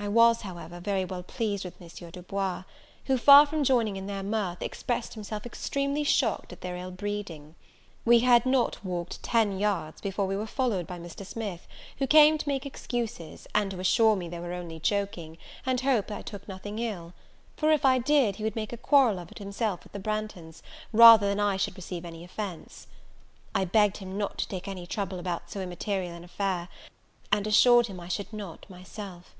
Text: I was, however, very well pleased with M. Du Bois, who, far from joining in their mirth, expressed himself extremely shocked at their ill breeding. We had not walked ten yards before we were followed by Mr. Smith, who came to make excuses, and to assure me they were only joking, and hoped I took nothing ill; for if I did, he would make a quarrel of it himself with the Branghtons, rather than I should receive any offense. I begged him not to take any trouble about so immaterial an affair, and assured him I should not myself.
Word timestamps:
I 0.00 0.06
was, 0.06 0.42
however, 0.42 0.78
very 0.78 1.04
well 1.04 1.24
pleased 1.24 1.64
with 1.64 1.82
M. 1.82 2.10
Du 2.12 2.22
Bois, 2.22 2.62
who, 3.06 3.18
far 3.18 3.44
from 3.46 3.64
joining 3.64 3.96
in 3.96 4.06
their 4.06 4.22
mirth, 4.22 4.62
expressed 4.62 5.14
himself 5.14 5.44
extremely 5.44 6.04
shocked 6.04 6.52
at 6.52 6.60
their 6.60 6.76
ill 6.76 6.92
breeding. 6.92 7.56
We 8.04 8.20
had 8.20 8.46
not 8.46 8.84
walked 8.84 9.20
ten 9.24 9.58
yards 9.58 10.00
before 10.00 10.28
we 10.28 10.36
were 10.36 10.46
followed 10.46 10.86
by 10.86 11.00
Mr. 11.00 11.26
Smith, 11.26 11.66
who 11.98 12.06
came 12.06 12.38
to 12.38 12.46
make 12.48 12.64
excuses, 12.64 13.48
and 13.56 13.72
to 13.72 13.80
assure 13.80 14.14
me 14.14 14.28
they 14.28 14.38
were 14.38 14.52
only 14.52 14.78
joking, 14.78 15.36
and 15.66 15.80
hoped 15.80 16.12
I 16.12 16.22
took 16.22 16.46
nothing 16.46 16.78
ill; 16.78 17.12
for 17.56 17.72
if 17.72 17.84
I 17.84 17.98
did, 17.98 18.36
he 18.36 18.44
would 18.44 18.54
make 18.56 18.72
a 18.72 18.76
quarrel 18.78 19.18
of 19.18 19.32
it 19.32 19.38
himself 19.40 19.82
with 19.82 19.90
the 19.92 19.98
Branghtons, 20.00 20.62
rather 20.92 21.26
than 21.26 21.40
I 21.40 21.56
should 21.56 21.74
receive 21.76 22.04
any 22.04 22.22
offense. 22.22 22.86
I 23.52 23.64
begged 23.64 23.96
him 23.96 24.16
not 24.16 24.38
to 24.38 24.46
take 24.48 24.68
any 24.68 24.86
trouble 24.86 25.18
about 25.18 25.50
so 25.50 25.60
immaterial 25.60 26.14
an 26.14 26.22
affair, 26.22 26.68
and 27.32 27.48
assured 27.48 27.88
him 27.88 27.98
I 27.98 28.06
should 28.08 28.32
not 28.32 28.64
myself. 28.70 29.34